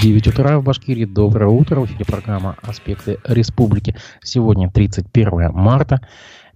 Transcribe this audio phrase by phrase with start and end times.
[0.00, 1.04] 9 утра в Башкирии.
[1.04, 1.80] Доброе утро.
[1.80, 3.96] В эфире программа «Аспекты республики».
[4.22, 6.00] Сегодня 31 марта.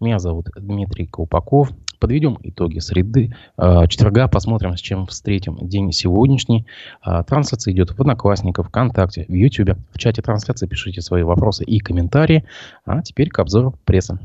[0.01, 1.71] Меня зовут Дмитрий Колпаков.
[1.99, 6.67] Подведем итоги среды, э, четверга, посмотрим, с чем встретим день сегодняшний.
[7.05, 9.77] Э, трансляция идет в Одноклассниках, ВКонтакте, в Ютьюбе.
[9.93, 12.45] В чате трансляции пишите свои вопросы и комментарии.
[12.87, 14.19] А теперь к обзору прессы.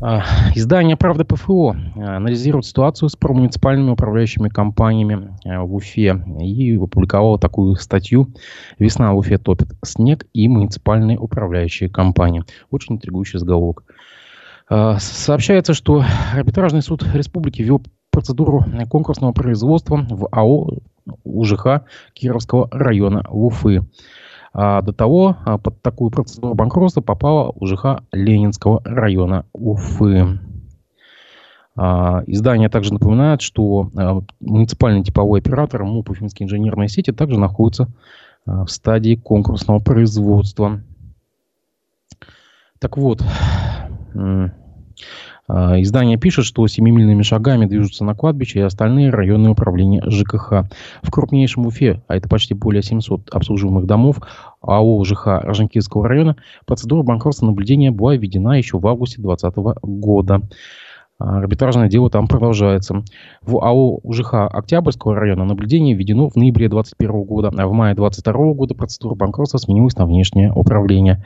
[0.00, 0.22] А,
[0.54, 7.38] издание «Правда ПФО» а, анализирует ситуацию с промуниципальными управляющими компаниями а, в Уфе и опубликовало
[7.38, 8.28] такую статью
[8.78, 12.44] «Весна в Уфе топит снег и муниципальные управляющие компании».
[12.70, 13.84] Очень интригующий заголовок.
[14.68, 16.02] Сообщается, что
[16.34, 20.78] арбитражный суд республики ввел процедуру конкурсного производства в АО
[21.24, 21.82] УЖХ
[22.14, 23.82] Кировского района Уфы.
[24.56, 30.38] А до того а, под такую процедуру банкротства попала УЖХ Ленинского района Уфы.
[31.74, 37.88] А, издание также напоминает, что а, муниципальный типовой оператор МУП Уфимские инженерные сети также находится
[38.46, 40.82] в стадии конкурсного производства.
[42.78, 43.22] Так вот,
[45.48, 50.66] издание пишет, что семимильными шагами движутся на кладбище и остальные районные управления ЖКХ.
[51.02, 54.20] В крупнейшем Уфе, а это почти более 700 обслуживаемых домов,
[54.62, 60.42] АО ЖКХ Роженкинского района, процедура банкротства наблюдения была введена еще в августе 2020 года.
[61.18, 63.04] А, арбитражное дело там продолжается.
[63.42, 68.52] В АО УЖХ Октябрьского района наблюдение введено в ноябре 2021 года, а в мае 2022
[68.54, 71.24] года процедура банкротства сменилась на внешнее управление.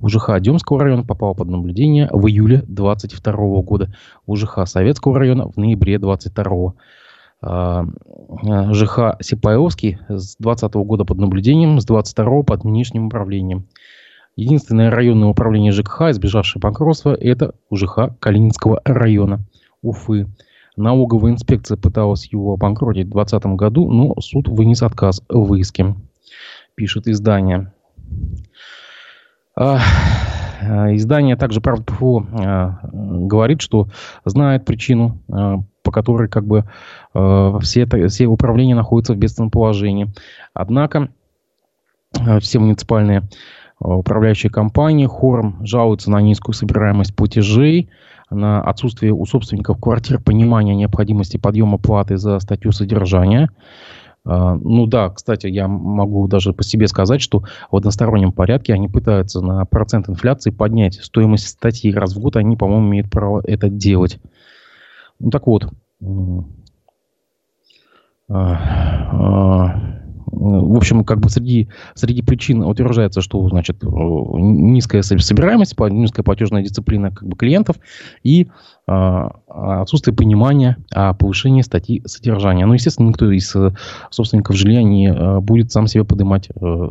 [0.00, 3.94] УЖХ Демского района попала под наблюдение в июле 2022 года.
[4.26, 6.74] УЖХ Советского района в ноябре 2022
[7.42, 7.84] а,
[8.72, 13.66] ЖХ Сипаевский с 2020 года под наблюдением, с 2022 под внешним управлением.
[14.40, 19.40] Единственное районное управление ЖКХ, избежавшее банкротства, это УЖХ Калининского района
[19.82, 20.28] Уфы.
[20.78, 25.94] Налоговая инспекция пыталась его обанкротить в 2020 году, но суд вынес отказ в иске,
[26.74, 27.70] пишет издание.
[29.54, 29.78] А,
[30.62, 33.88] а, издание также, правда, ПФО а, говорит, что
[34.24, 35.18] знает причину,
[35.82, 36.64] по которой как бы
[37.12, 40.14] все, все управления находятся в бедственном положении.
[40.54, 41.10] Однако
[42.40, 43.28] все муниципальные
[43.80, 47.88] управляющие компании хором жалуются на низкую собираемость платежей,
[48.30, 53.50] на отсутствие у собственников квартир понимания необходимости подъема платы за статью содержания.
[54.24, 58.88] А, ну да, кстати, я могу даже по себе сказать, что в одностороннем порядке они
[58.88, 63.68] пытаются на процент инфляции поднять стоимость статьи раз в год, они, по-моему, имеют право это
[63.68, 64.20] делать.
[65.18, 65.68] Ну так вот,
[68.28, 69.99] а,
[70.30, 77.10] в общем, как бы среди, среди причин утверждается, что значит, низкая собираемость, низкая платежная дисциплина
[77.10, 77.76] как бы, клиентов
[78.22, 78.48] и
[78.86, 79.30] а,
[79.82, 82.66] отсутствие понимания о повышении статьи содержания.
[82.66, 83.72] Ну, естественно, никто из э,
[84.10, 86.88] собственников жилья не э, будет сам себе поднимать э,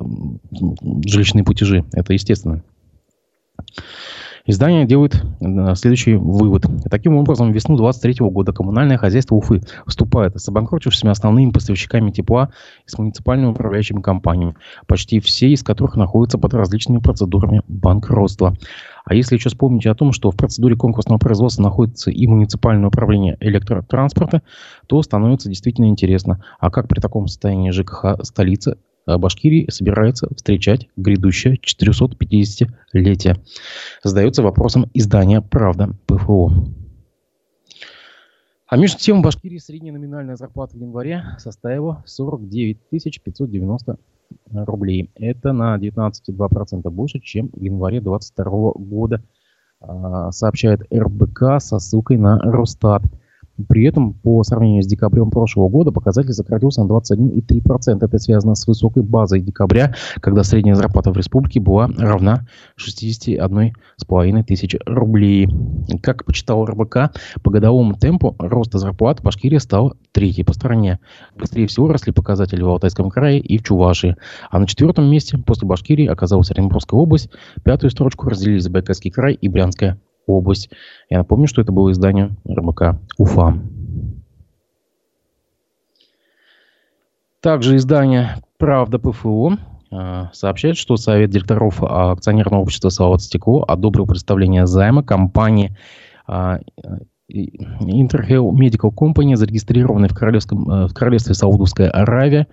[1.05, 1.83] жилищные платежи.
[1.91, 2.63] Это естественно.
[4.45, 6.65] Издание делает э, следующий вывод.
[6.89, 12.51] Таким образом, весну 2023 года коммунальное хозяйство Уфы вступает с обанкротившими основными поставщиками тепла
[12.85, 14.55] и с муниципальными управляющими компаниями,
[14.87, 18.55] почти все из которых находятся под различными процедурами банкротства.
[19.05, 23.37] А если еще вспомнить о том, что в процедуре конкурсного производства находится и муниципальное управление
[23.39, 24.43] электротранспорта,
[24.87, 28.77] то становится действительно интересно, а как при таком состоянии ЖКХ столицы
[29.17, 33.37] Башкирии собирается встречать грядущее 450-летие.
[34.03, 36.51] Задается вопросом издания «Правда ПФО».
[38.67, 43.97] А между тем в Башкирии средняя номинальная зарплата в январе составила 49 590
[44.51, 45.09] рублей.
[45.15, 49.23] Это на 19,2% больше, чем в январе 2022 года,
[49.81, 53.01] а, сообщает РБК со ссылкой на Росстат.
[53.67, 58.05] При этом, по сравнению с декабрем прошлого года, показатель сократился на 21,3%.
[58.05, 62.45] Это связано с высокой базой декабря, когда средняя зарплата в республике была равна
[62.79, 65.49] 61,5 тысяч рублей.
[66.01, 67.11] Как почитал РБК,
[67.43, 70.99] по годовому темпу роста зарплат в Башкирии стал третьей по стране.
[71.37, 74.15] Быстрее всего росли показатели в Алтайском крае и в Чувашии.
[74.49, 77.29] А на четвертом месте после Башкирии оказалась Оренбургская область.
[77.63, 79.99] Пятую строчку разделили Забайкальский край и Брянская
[80.29, 80.69] область.
[81.09, 83.59] Я напомню, что это было издание РБК «Уфа».
[87.41, 89.57] Также издание «Правда ПФО»
[89.91, 95.75] а, сообщает, что Совет директоров акционерного общества «Салат Стекло» одобрил представление займа компании
[97.31, 102.47] Interhell Medical Company, зарегистрированной в, Королевском, э, в Королевстве Саудовская Аравия.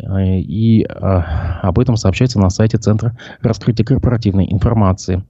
[0.00, 5.24] И об этом сообщается на сайте Центра раскрытия корпоративной информации.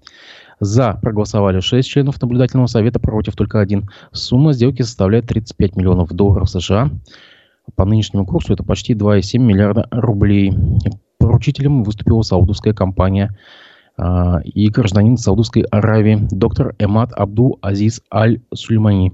[0.60, 3.88] За проголосовали 6 членов наблюдательного совета, против только один.
[4.12, 6.90] Сумма сделки составляет 35 миллионов долларов США.
[7.76, 10.52] По нынешнему курсу это почти 2,7 миллиарда рублей.
[11.18, 13.36] Поручителем выступила саудовская компания
[14.44, 19.12] и гражданин Саудовской Аравии доктор Эмад Абду Азиз Аль-Сульмани.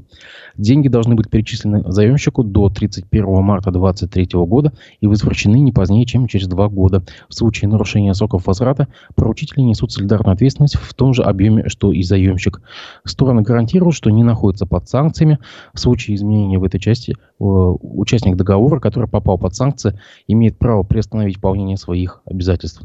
[0.57, 6.27] Деньги должны быть перечислены заемщику до 31 марта 2023 года и возвращены не позднее, чем
[6.27, 7.03] через два года.
[7.29, 12.03] В случае нарушения сроков возврата поручители несут солидарную ответственность в том же объеме, что и
[12.03, 12.61] заемщик.
[13.05, 15.39] Стороны гарантируют, что не находятся под санкциями.
[15.73, 19.99] В случае изменения в этой части э, участник договора, который попал под санкции,
[20.29, 22.83] имеет право приостановить выполнение своих обязательств.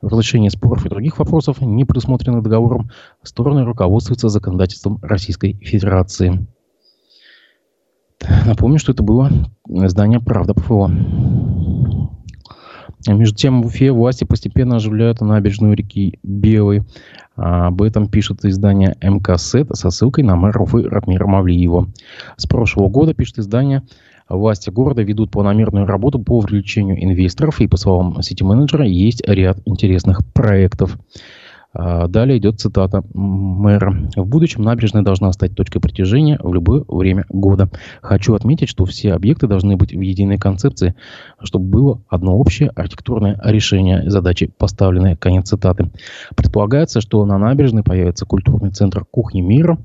[0.00, 2.90] В разрешении споров и других вопросов, не предусмотренных договором,
[3.22, 6.46] стороны руководствуются законодательством Российской Федерации.
[8.46, 9.30] Напомню, что это было
[9.66, 10.90] здание «Правда ПФО».
[13.08, 16.82] Между тем, в Уфе власти постепенно оживляют набережную реки Белой.
[17.34, 21.88] Об этом пишет издание МКСЭТ со ссылкой на мэра Уфы Ратмира Мавлиева.
[22.36, 23.82] С прошлого года, пишет издание,
[24.36, 30.20] власти города ведут планомерную работу по привлечению инвесторов, и, по словам сити-менеджера, есть ряд интересных
[30.32, 30.96] проектов.
[31.72, 33.94] А, далее идет цитата мэра.
[34.16, 37.70] В будущем набережная должна стать точкой притяжения в любое время года.
[38.02, 40.96] Хочу отметить, что все объекты должны быть в единой концепции,
[41.42, 45.16] чтобы было одно общее архитектурное решение задачи, поставленной.
[45.16, 45.90] Конец цитаты.
[46.34, 49.78] Предполагается, что на набережной появится культурный центр кухни мира,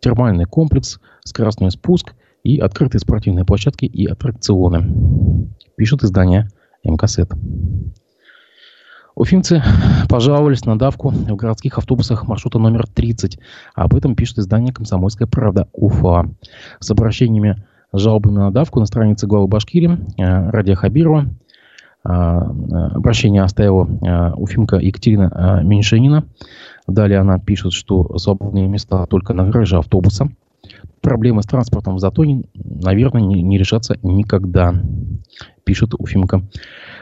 [0.00, 2.14] термальный комплекс, скоростной спуск
[2.44, 5.48] и открытые спортивные площадки и аттракционы.
[5.76, 6.48] Пишет издание
[6.84, 7.32] МКСЭТ.
[9.16, 9.62] Уфимцы
[10.08, 13.38] пожаловались на давку в городских автобусах маршрута номер 30.
[13.74, 16.28] Об этом пишет издание «Комсомольская правда» Уфа.
[16.80, 21.26] С обращениями жалобами на давку на странице главы Башкирии э, Радия Хабирова
[22.04, 26.24] э, обращение оставила э, Уфимка Екатерина Меньшенина.
[26.88, 30.28] Далее она пишет, что свободные места только на гараже автобуса.
[31.04, 34.74] Проблемы с транспортом в Затоне, наверное, не, не решатся никогда,
[35.62, 36.48] пишет Уфимка.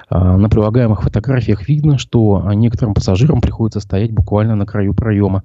[0.08, 5.44] А, на прилагаемых фотографиях видно, что некоторым пассажирам приходится стоять буквально на краю проема.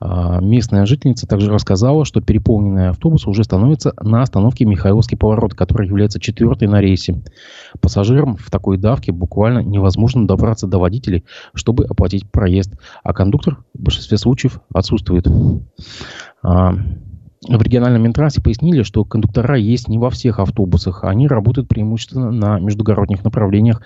[0.00, 5.86] А, местная жительница также рассказала, что переполненный автобус уже становится на остановке Михайловский поворот, который
[5.86, 7.22] является четвертой на рейсе.
[7.82, 13.82] Пассажирам в такой давке буквально невозможно добраться до водителей, чтобы оплатить проезд, а кондуктор в
[13.82, 15.26] большинстве случаев отсутствует.
[17.46, 21.04] В региональном Минтрансе пояснили, что кондуктора есть не во всех автобусах.
[21.04, 23.82] Они работают преимущественно на междугородних направлениях.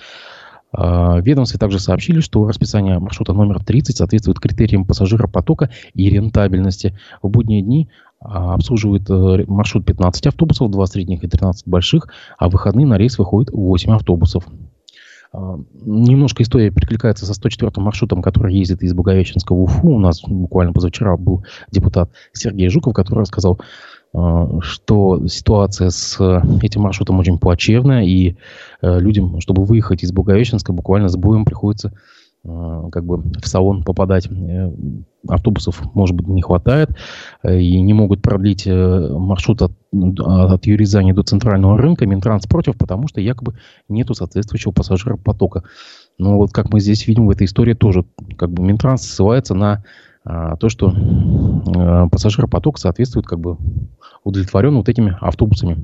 [0.71, 6.97] А, ведомстве также сообщили, что расписание маршрута номер 30 соответствует критериям пассажиропотока и рентабельности.
[7.23, 7.89] В будние дни
[8.21, 12.09] а, обслуживает э, маршрут 15 автобусов, 2 средних и 13 больших,
[12.39, 14.45] а в выходные на рейс выходит 8 автобусов.
[15.85, 19.89] Немножко история перекликается со 104 маршрутом, который ездит из Благовещенского в Уфу.
[19.89, 23.61] У нас буквально позавчера был депутат Сергей Жуков, который рассказал,
[24.13, 26.19] а, что ситуация с
[26.63, 28.37] этим маршрутом очень плачевная, и
[28.81, 31.93] э, людям, чтобы выехать из Благовещенска, буквально с боем приходится
[32.45, 34.29] как бы в салон попадать.
[34.31, 34.71] Э,
[35.27, 36.91] автобусов, может быть, не хватает,
[37.43, 42.07] э, и не могут продлить э, маршрут от, от Юризани до центрального рынка.
[42.07, 43.55] Минтранс против, потому что якобы
[43.89, 45.65] нету соответствующего пассажиропотока.
[46.19, 48.05] Но вот как мы здесь видим в этой истории тоже,
[48.37, 49.85] как бы Минтранс ссылается на
[50.25, 53.57] а, то, что а, пассажиропоток соответствует как бы
[54.25, 55.79] удовлетворен вот этими автобусами.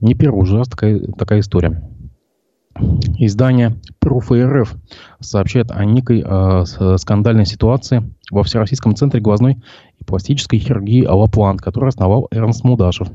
[0.00, 1.82] Не первый уже раз такая, такая история.
[3.18, 4.74] Издание РФ
[5.20, 6.64] сообщает о некой э,
[6.98, 9.62] скандальной ситуации во Всероссийском центре глазной
[9.98, 13.08] и пластической хирургии «Алаплан», который основал Эрнст Мудашев.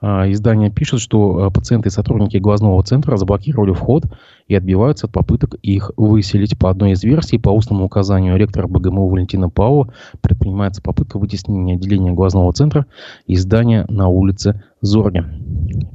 [0.00, 4.04] Э, издание пишет, что э, пациенты и сотрудники глазного центра заблокировали вход
[4.46, 6.58] и отбиваются от попыток их выселить.
[6.58, 12.12] По одной из версий, по устному указанию ректора БГМУ Валентина Павлова, предпринимается попытка вытеснения отделения
[12.12, 12.86] глазного центра
[13.26, 15.24] из здания на улице Зорге,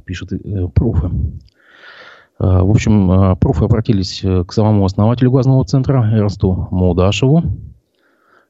[0.04, 1.10] пишет э, Пруфы.
[2.38, 7.42] Э, в общем, э, профы обратились э, к самому основателю глазного центра Эрнсту Молдашеву.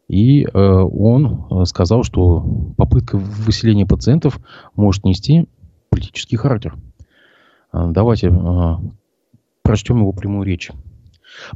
[0.06, 2.44] И он сказал, что
[2.76, 4.38] попытка выселения пациентов
[4.76, 5.48] может нести
[5.88, 6.76] политический характер.
[7.72, 8.30] Давайте
[9.62, 10.70] прочтем его прямую речь.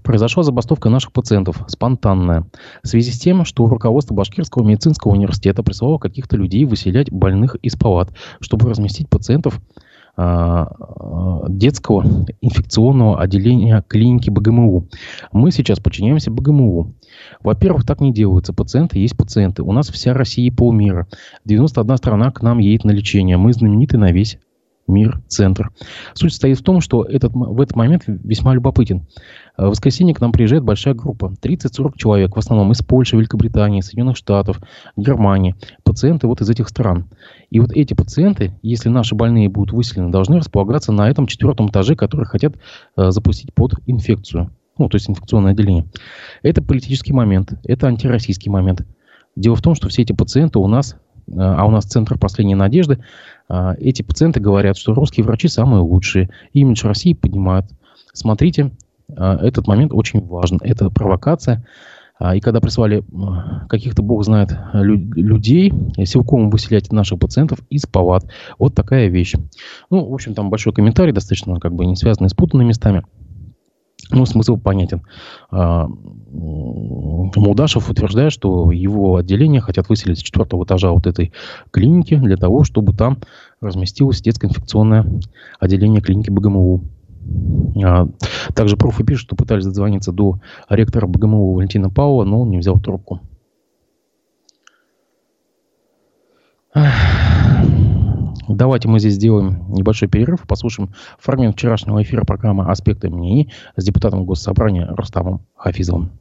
[0.03, 2.47] Произошла забастовка наших пациентов, спонтанная,
[2.83, 7.77] в связи с тем, что руководство Башкирского медицинского университета прислало каких-то людей выселять больных из
[7.77, 9.61] палат, чтобы разместить пациентов
[11.49, 12.05] детского
[12.41, 14.89] инфекционного отделения клиники БГМУ.
[15.33, 16.95] Мы сейчас подчиняемся БГМУ.
[17.41, 18.53] Во-первых, так не делается.
[18.53, 19.63] Пациенты есть пациенты.
[19.63, 21.07] У нас вся Россия и полмира.
[21.45, 23.37] 91 страна к нам едет на лечение.
[23.37, 24.39] Мы знамениты на весь
[24.89, 25.71] мир, центр.
[26.15, 29.07] Суть состоит в том, что этот, в этот момент весьма любопытен.
[29.59, 33.81] Э, в воскресенье к нам приезжает большая группа, 30-40 человек, в основном из Польши, Великобритании,
[33.81, 34.61] Соединенных Штатов,
[34.97, 37.07] Германии, пациенты вот из этих стран.
[37.51, 41.97] И вот эти пациенты, если наши больные будут выселены, должны располагаться на этом четвертом этаже,
[41.97, 42.55] который хотят
[42.97, 45.87] э, запустить под инфекцию, ну, то есть инфекционное отделение.
[46.43, 48.87] Это политический момент, это антироссийский момент.
[49.35, 50.97] Дело в том, что все эти пациенты у нас
[51.37, 53.05] а у нас Центр последней надежды,
[53.51, 57.67] а, эти пациенты говорят, что русские врачи самые лучшие, имидж России поднимают.
[58.15, 58.71] Смотрите, а,
[59.19, 60.59] этот момент очень важен.
[60.63, 61.67] Это провокация.
[62.35, 63.05] И когда прислали
[63.69, 65.73] каких-то, бог знает, людей,
[66.05, 68.27] силком выселять наших пациентов из палат.
[68.59, 69.35] Вот такая вещь.
[69.89, 73.05] Ну, в общем, там большой комментарий, достаточно как бы не связанный с путанными местами.
[74.11, 75.03] Ну, смысл понятен.
[75.51, 75.87] А,
[76.31, 81.33] Молдашев утверждает, что его отделение хотят выселить с четвертого этажа вот этой
[81.71, 83.19] клиники для того, чтобы там
[83.61, 85.05] разместилось детское инфекционное
[85.61, 86.83] отделение клиники БГМУ.
[87.85, 88.09] А,
[88.55, 92.79] также профы пишут, что пытались дозвониться до ректора БГМУ Валентина Павлова, но он не взял
[92.81, 93.21] трубку.
[98.49, 104.25] Давайте мы здесь сделаем небольшой перерыв, послушаем фрагмент вчерашнего эфира программы «Аспекты мнений» с депутатом
[104.25, 106.13] Госсобрания Рустамом Хафизовым.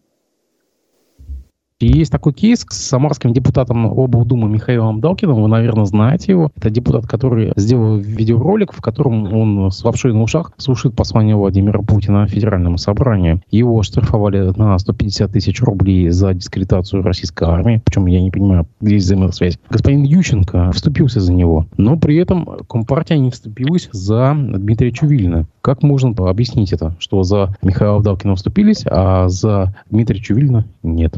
[1.79, 6.51] Есть такой кейс с самарским депутатом облдумы Михаилом Далкиным, вы, наверное, знаете его.
[6.55, 11.79] Это депутат, который сделал видеоролик, в котором он с лапшой на ушах слушает послание Владимира
[11.83, 13.43] Путина Федеральному собранию.
[13.51, 17.79] Его штрафовали на 150 тысяч рублей за дискредитацию российской армии.
[17.85, 19.59] Причем я не понимаю, где есть взаимосвязь.
[19.69, 25.45] Господин Ющенко вступился за него, но при этом Компартия не вступилась за Дмитрия Чувилина.
[25.61, 31.13] Как можно объяснить это, что за Михаила Далкина вступились, а за Дмитрия Чувилина нет?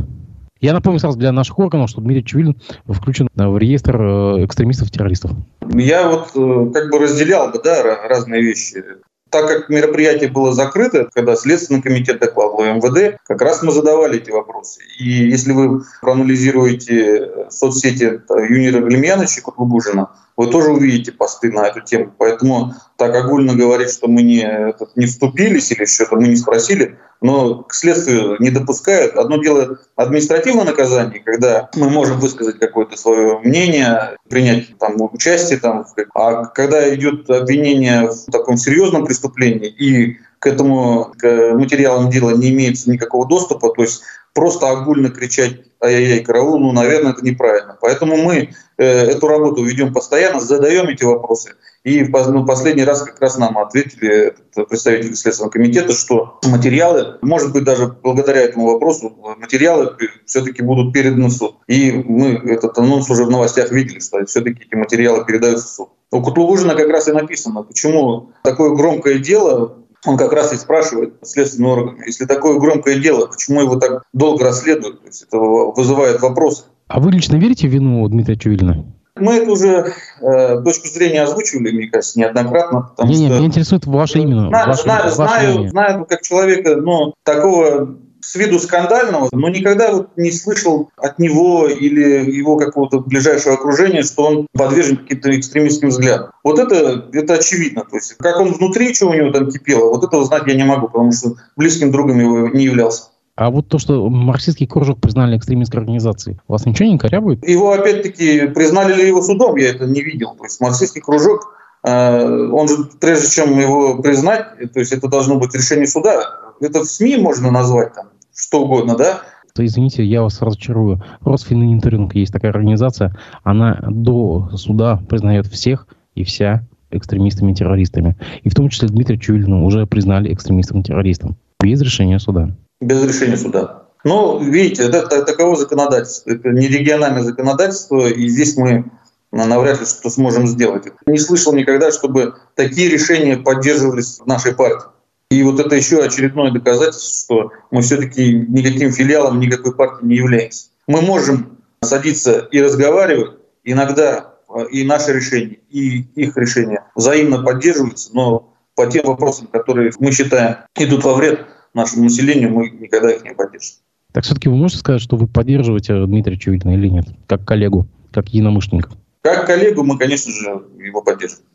[0.62, 5.32] Я напомню сразу для наших органов, что Дмитрий Чувилин включен в реестр э, экстремистов-террористов.
[5.74, 8.84] Я вот э, как бы разделял бы да, разные вещи.
[9.30, 14.32] Так как мероприятие было закрыто, когда Следственный комитет докладывал МВД, как раз мы задавали эти
[14.32, 14.82] вопросы.
[14.98, 22.12] И если вы проанализируете соцсети Юнира Глемьяновича Кутлубужина, вы тоже увидите посты на эту тему.
[22.18, 27.64] Поэтому так огульно говорить, что мы не, не вступились или что-то мы не спросили, но
[27.64, 29.16] к следствию не допускают.
[29.16, 35.86] Одно дело административное наказание, когда мы можем высказать какое-то свое мнение, принять там участие, там,
[36.14, 42.50] а когда идет обвинение в таком серьезном преступлении и к этому к материалам дела не
[42.50, 44.02] имеется никакого доступа, то есть
[44.34, 47.78] просто огульно кричать «ай-яй-яй, караул», ну, наверное, это неправильно.
[47.82, 51.54] Поэтому мы э, эту работу ведем постоянно, задаем эти вопросы.
[51.84, 54.36] И ну, последний раз как раз нам ответили
[54.70, 61.28] представители Следственного комитета, что материалы, может быть, даже благодаря этому вопросу, материалы все-таки будут переданы
[61.28, 61.56] в суд.
[61.68, 65.90] И мы этот анонс уже в новостях видели, что все-таки эти материалы передаются в суд.
[66.12, 71.16] У Кутлугужина как раз и написано, почему такое громкое дело он как раз и спрашивает
[71.24, 75.02] следственный орган, если такое громкое дело, почему его так долго расследуют?
[75.02, 76.64] То есть это вызывает вопросы.
[76.88, 78.86] А вы лично верите в вину Дмитрия Чувилина?
[79.16, 82.92] Мы это уже э, точку зрения озвучивали, мне кажется, неоднократно.
[82.96, 83.24] Потому не, что...
[83.26, 84.48] не, меня интересует ваше имя.
[84.48, 87.98] Знаю, ваше, знаю, ваше знаю, знаю как человека, но такого
[88.30, 94.04] с виду скандального, но никогда вот не слышал от него или его какого-то ближайшего окружения,
[94.04, 96.30] что он подвержен каким-то экстремистским взглядам.
[96.44, 97.86] Вот это, это очевидно.
[97.90, 100.64] То есть как он внутри, что у него там кипело, вот этого знать я не
[100.64, 103.06] могу, потому что близким другом его не являлся.
[103.36, 107.48] А вот то, что марксистский кружок признали экстремистской организацией, вас ничего не корябует?
[107.48, 110.36] Его, опять-таки, признали ли его судом, я это не видел.
[110.38, 115.40] То есть марксистский кружок, э, он же, прежде чем его признать, то есть это должно
[115.40, 116.22] быть решение суда.
[116.60, 118.10] Это в СМИ можно назвать там
[118.40, 119.22] что угодно, да?
[119.58, 121.04] Извините, я вас разочарую.
[121.22, 128.16] Росфинмониторинг есть такая организация, она до суда признает всех и вся экстремистами террористами.
[128.44, 131.36] И в том числе Дмитрия Чувилина уже признали экстремистом-террористом.
[131.60, 133.84] Без решения суда без решения суда.
[134.04, 136.32] Ну, видите, это, это таково законодательство.
[136.32, 138.86] Это не региональное законодательство, и здесь мы
[139.32, 140.86] навряд ли что сможем сделать.
[141.06, 144.88] Не слышал никогда, чтобы такие решения поддерживались в нашей партии.
[145.32, 150.70] И вот это еще очередное доказательство, что мы все-таки никаким филиалом никакой партии не являемся.
[150.88, 154.34] Мы можем садиться и разговаривать, иногда
[154.72, 160.58] и наши решения, и их решения взаимно поддерживаются, но по тем вопросам, которые мы считаем
[160.76, 161.46] идут во вред
[161.76, 163.76] нашему населению, мы никогда их не поддержим.
[164.12, 167.06] Так все-таки вы можете сказать, что вы поддерживаете Дмитрия Чувилина или нет?
[167.28, 168.92] Как коллегу, как единомышленника?
[169.22, 171.46] Как коллегу мы, конечно же, его поддерживаем.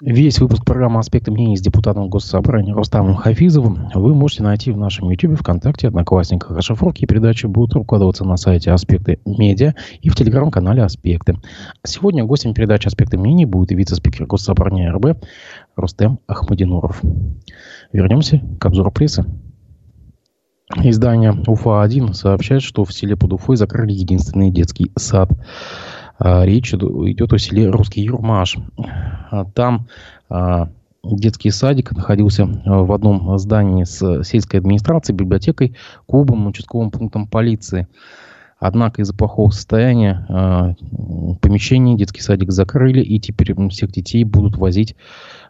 [0.00, 5.08] Весь выпуск программы «Аспекты мнений» с депутатом Госсобрания Рустамом Хафизовым вы можете найти в нашем
[5.08, 6.50] YouTube, ВКонтакте, Одноклассниках.
[6.50, 11.36] Расшифровки передачи будут укладываться на сайте «Аспекты медиа» и в телеграм-канале «Аспекты».
[11.84, 15.24] Сегодня гостем передачи «Аспекты мнений» будет вице-спикер Госсобрания РБ
[15.76, 17.00] Рустем Ахмадинуров.
[17.92, 19.24] Вернемся к обзору прессы.
[20.76, 25.30] Издание УФА-1 сообщает, что в селе под Уфой закрыли единственный детский сад.
[26.18, 28.56] А, речь идет о селе Русский Юрмаш.
[29.30, 29.88] А, там
[30.28, 30.68] а,
[31.02, 37.88] детский садик находился в одном здании с сельской администрацией, библиотекой, клубом, участковым пунктом полиции.
[38.58, 44.96] Однако из-за плохого состояния э, помещение детский садик закрыли, и теперь всех детей будут возить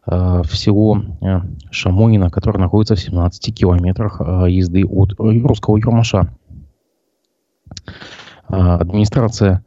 [0.06, 1.40] э, в село э,
[1.71, 6.35] Шамонина, которое находится в 17 километрах э, езды от русского Юрмаша.
[8.49, 9.62] Э, администрация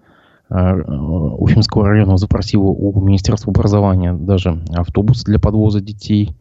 [0.50, 6.36] Уфимского района запросила у Министерства образования даже автобус для подвоза детей.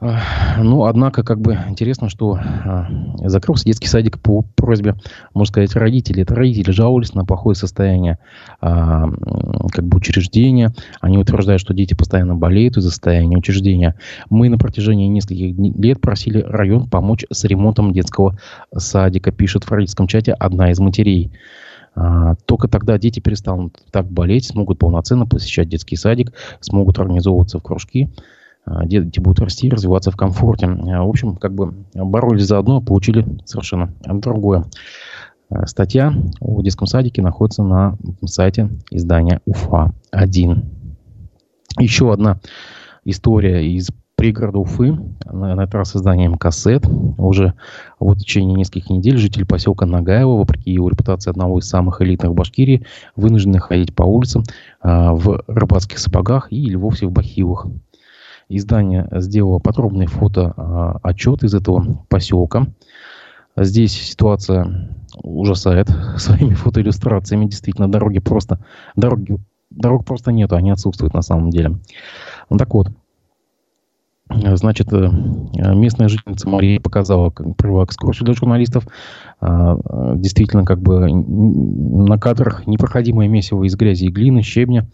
[0.00, 0.16] Э,
[0.58, 4.94] ну, однако, как бы интересно, что э, закрылся детский садик по просьбе,
[5.34, 6.22] можно сказать, родителей.
[6.22, 8.18] Это родители жаловались на плохое состояние
[8.60, 10.72] как бы учреждения.
[11.00, 13.96] Они утверждают, что дети постоянно болеют из-за состояния учреждения.
[14.28, 18.38] Мы на протяжении нескольких лет просили район помочь с ремонтом детского
[18.76, 21.32] садика, пишет в родительском чате одна из матерей.
[21.94, 27.62] А, только тогда дети перестанут так болеть, смогут полноценно посещать детский садик, смогут организовываться в
[27.62, 28.10] кружки,
[28.64, 30.66] а, дети будут расти и развиваться в комфорте.
[30.66, 34.64] А, в общем, как бы боролись за одно, получили совершенно другое.
[35.64, 40.64] Статья о детском садике находится на сайте издания УФА-1.
[41.80, 42.38] Еще одна
[43.04, 46.86] история из пригорода Уфы, на, на этот раз изданием «Кассет».
[47.16, 47.54] Уже
[47.98, 52.34] в течение нескольких недель житель поселка Нагаева, вопреки его репутации одного из самых элитных в
[52.34, 52.84] Башкирии,
[53.16, 54.42] вынуждены ходить по улицам
[54.82, 57.66] а, в рыбацких сапогах и или вовсе в бахилах.
[58.50, 62.66] Издание сделало подробный фотоотчет из этого поселка.
[63.56, 67.46] Здесь ситуация ужасает своими фотоиллюстрациями.
[67.46, 68.62] Действительно, дороги просто,
[68.96, 69.38] дороги,
[69.70, 71.78] дорог просто нету, они отсутствуют на самом деле.
[72.50, 72.90] Ну так вот,
[74.30, 75.10] Значит, э,
[75.74, 78.86] местная жительница Мария показала, как провела экскурсию для журналистов.
[79.40, 79.76] А,
[80.14, 84.86] действительно, как бы на кадрах непроходимое месиво из грязи и глины, щебня.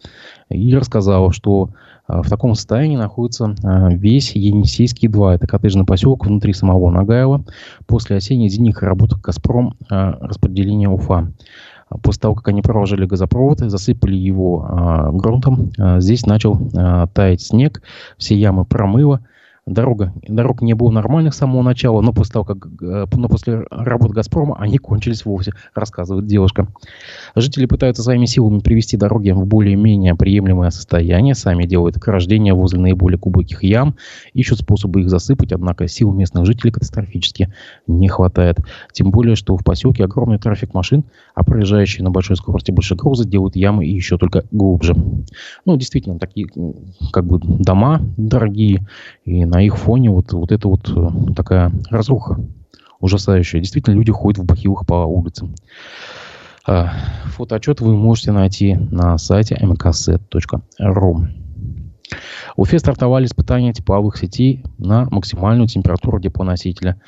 [0.49, 1.71] И рассказала, что
[2.07, 5.35] а, в таком состоянии находится а, весь Енисейский 2.
[5.35, 7.45] Это коттеджный поселок внутри самого Нагаева.
[7.87, 11.33] После осенне-зимних работ «Газпром» распределения УФА.
[12.03, 17.43] После того, как они проложили газопровод, засыпали его э, грунтом, э, здесь начал э, таять
[17.43, 17.81] снег,
[18.19, 19.21] все ямы промыло,
[19.67, 23.67] дорога, дорог не было нормальных с самого начала, но после того, как, э, но после
[23.71, 26.69] работы «Газпрома» они кончились вовсе, рассказывает девушка.
[27.35, 33.19] Жители пытаются своими силами привести дороги в более-менее приемлемое состояние, сами делают ограждения возле наиболее
[33.19, 33.97] глубоких ям,
[34.35, 37.53] ищут способы их засыпать, однако сил местных жителей катастрофически
[37.89, 38.59] не хватает.
[38.93, 43.27] Тем более, что в поселке огромный трафик машин, а проезжающие на большой скорости больше грузы
[43.27, 44.95] делают ямы еще только глубже.
[45.65, 46.47] Ну, действительно, такие
[47.13, 48.87] как бы дома дорогие,
[49.25, 52.39] и на на их фоне вот, вот это вот э, такая разруха
[53.01, 53.61] ужасающая.
[53.61, 55.55] Действительно, люди ходят в бахилах по улицам.
[56.67, 56.93] А,
[57.25, 61.29] фотоотчет вы можете найти на сайте mkset.ru.
[62.57, 67.01] Уфе стартовали испытания тепловых сетей на максимальную температуру депоносителя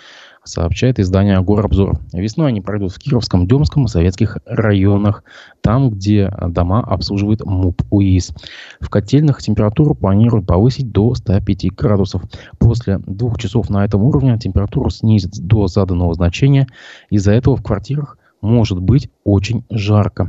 [0.49, 2.01] сообщает издание «Горобзор».
[2.13, 5.23] Весной они пройдут в Кировском, Демском и Советских районах,
[5.61, 8.33] там, где дома обслуживает МУП УИС.
[8.81, 12.23] В котельных температуру планируют повысить до 105 градусов.
[12.59, 16.67] После двух часов на этом уровне температуру снизит до заданного значения.
[17.11, 20.29] Из-за этого в квартирах может быть очень жарко.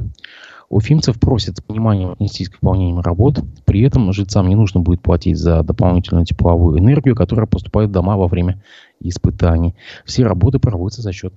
[0.69, 3.39] Уфимцев просят с пониманием отнестись к выполнению работ.
[3.65, 8.17] При этом жильцам не нужно будет платить за дополнительную тепловую энергию, которая поступает в дома
[8.17, 8.61] во время
[8.99, 9.75] испытаний.
[10.05, 11.33] Все работы проводятся за счет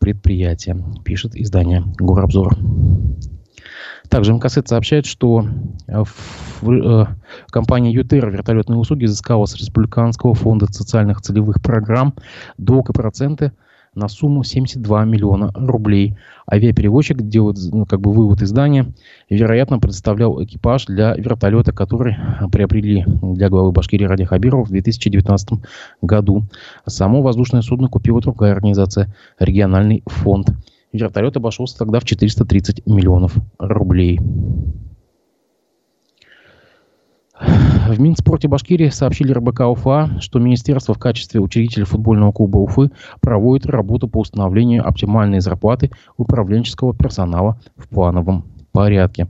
[0.00, 2.56] предприятия, пишет издание «Горобзор».
[4.08, 5.46] Также МКСЭД сообщает, что
[5.86, 7.06] э, в, э,
[7.50, 12.14] компания ЮТЕР вертолетные услуги изыскала с Республиканского фонда социальных целевых программ
[12.58, 13.52] долг и проценты–
[13.94, 16.16] на сумму 72 миллиона рублей.
[16.50, 18.86] Авиаперевозчик делает ну, как бы вывод издания.
[19.28, 22.16] Вероятно, предоставлял экипаж для вертолета, который
[22.50, 25.60] приобрели для главы Башкирии Ради Хабирова в 2019
[26.00, 26.44] году.
[26.86, 30.50] Само воздушное судно купила другая организация, региональный фонд.
[30.92, 34.20] Вертолет обошелся тогда в 430 миллионов рублей.
[37.92, 43.66] В Минспорте Башкирии сообщили РБК УФА, что министерство в качестве учредителя футбольного клуба Уфы проводит
[43.66, 49.28] работу по установлению оптимальной зарплаты управленческого персонала в плановом порядке.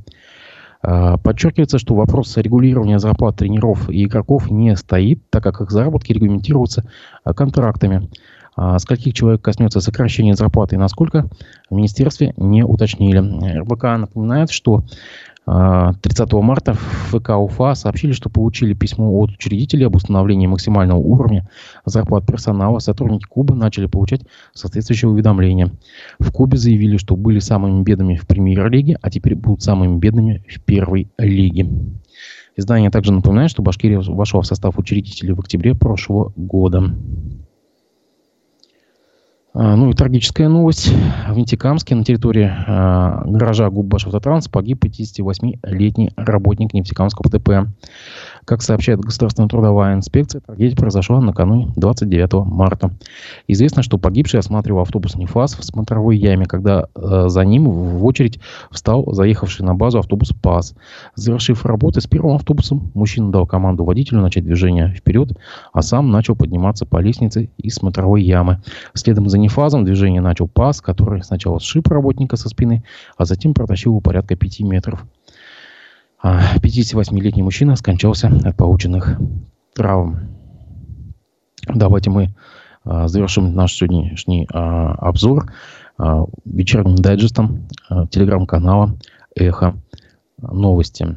[0.80, 6.12] А, подчеркивается, что вопрос регулирования зарплат тренеров и игроков не стоит, так как их заработки
[6.12, 6.84] регламентируются
[7.24, 8.10] а, контрактами.
[8.54, 11.28] А скольких человек коснется сокращения зарплаты и насколько,
[11.68, 13.58] в министерстве не уточнили.
[13.58, 14.84] РБК напоминает, что
[15.44, 21.48] 30 марта в ВК УФА сообщили, что получили письмо от учредителей об установлении максимального уровня
[21.84, 22.78] зарплат персонала.
[22.78, 24.20] Сотрудники клуба начали получать
[24.54, 25.72] соответствующие уведомления.
[26.20, 30.60] В клубе заявили, что были самыми бедными в премьер-лиге, а теперь будут самыми бедными в
[30.60, 31.68] первой лиге.
[32.54, 36.94] Издание также напоминает, что Башкирия вошла в состав учредителей в октябре прошлого года.
[39.54, 40.90] А, ну и трагическая новость.
[41.28, 47.68] В Нефтекамске на территории э, гаража ГУБ «Автотранс» погиб 58-летний работник Нефтекамского ПТП.
[48.46, 52.92] Как сообщает Государственная трудовая инспекция, трагедия произошла накануне 29 марта.
[53.46, 58.40] Известно, что погибший осматривал автобус «Нефас» в смотровой яме, когда э, за ним в очередь
[58.70, 60.74] встал заехавший на базу автобус «ПАС».
[61.14, 65.36] Завершив работы с первым автобусом, мужчина дал команду водителю начать движение вперед,
[65.74, 68.62] а сам начал подниматься по лестнице из смотровой ямы.
[68.94, 72.84] Следом за «Нефазом» движение начал «ПАС», который сначала сшиб работника со спины,
[73.16, 75.04] а затем протащил его порядка 5 метров.
[76.22, 79.18] 58-летний а, мужчина скончался от полученных
[79.74, 80.20] травм.
[81.66, 82.34] Давайте мы
[82.84, 85.52] а, завершим наш сегодняшний а, обзор
[86.44, 87.68] вечерним дайджестом
[88.10, 88.96] телеграм-канала
[89.36, 89.74] «Эхо
[90.40, 91.16] новости».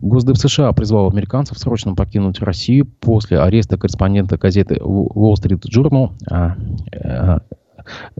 [0.00, 6.12] Госдеп США призвал американцев срочно покинуть Россию после ареста корреспондента газеты Wall Street Journal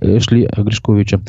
[0.00, 1.20] Эшли Гришковича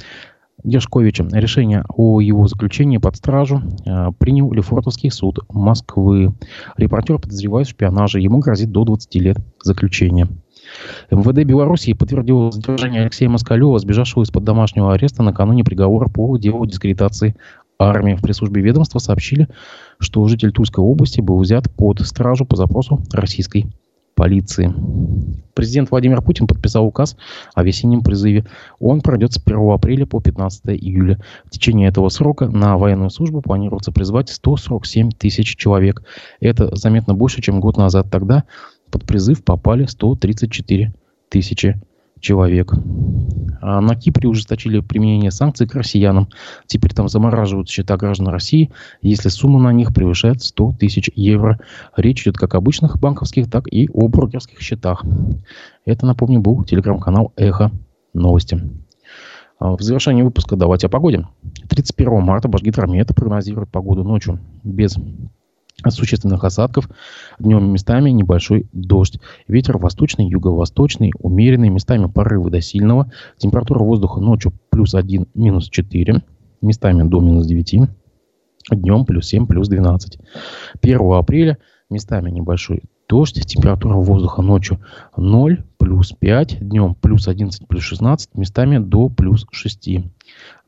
[0.63, 1.27] Гершковича.
[1.31, 6.33] Решение о его заключении под стражу э, принял Лефортовский суд Москвы.
[6.77, 8.19] Репортер подозревает в шпионаже.
[8.19, 10.27] Ему грозит до 20 лет заключения.
[11.09, 17.35] МВД Белоруссии подтвердило задержание Алексея Москалева, сбежавшего из-под домашнего ареста накануне приговора по делу дискредитации
[17.81, 18.15] армии.
[18.15, 19.47] В пресс-службе ведомства сообщили,
[19.99, 23.67] что житель Тульской области был взят под стражу по запросу российской
[24.15, 24.73] полиции.
[25.53, 27.17] Президент Владимир Путин подписал указ
[27.53, 28.45] о весеннем призыве.
[28.79, 31.19] Он пройдет с 1 апреля по 15 июля.
[31.45, 36.03] В течение этого срока на военную службу планируется призвать 147 тысяч человек.
[36.39, 38.11] Это заметно больше, чем год назад.
[38.11, 38.43] Тогда
[38.91, 40.93] под призыв попали 134
[41.29, 41.81] тысячи
[42.21, 42.73] человек.
[43.61, 46.29] А на Кипре ужесточили применение санкций к россиянам.
[46.65, 51.59] Теперь там замораживают счета граждан России, если сумма на них превышает 100 тысяч евро.
[51.95, 55.03] Речь идет как о обычных банковских, так и о брокерских счетах.
[55.85, 57.71] Это, напомню, был телеграм-канал «Эхо
[58.13, 58.61] новости».
[59.59, 61.27] А в завершении выпуска давайте о погоде.
[61.69, 64.97] 31 марта Башгидромет прогнозирует погоду ночью без
[65.89, 66.89] существенных осадков.
[67.39, 69.19] Днем местами небольшой дождь.
[69.47, 73.11] Ветер восточный, юго-восточный, умеренный, местами порывы до сильного.
[73.37, 76.21] Температура воздуха ночью плюс 1, минус 4,
[76.61, 77.89] местами до минус 9.
[78.71, 80.19] Днем плюс 7, плюс 12.
[80.81, 81.57] 1 апреля
[81.89, 84.79] местами небольшой дождь, температура воздуха ночью
[85.17, 89.89] 0, плюс 5, днем плюс 11, плюс 16, местами до плюс 6.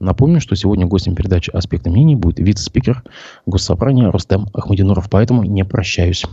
[0.02, 3.02] Напомню, что сегодня гостем передачи «Аспекты мнений» будет вице-спикер
[3.46, 6.26] Госсобрания Рустем Ахмадинуров, поэтому не прощаюсь.